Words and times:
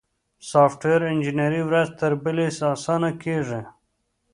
سافټویر 0.49 1.01
انجینري 1.11 1.61
ورځ 1.65 1.87
تر 1.99 2.11
بلې 2.23 2.45
اسانه 2.75 3.09
کیږي. 3.23 3.61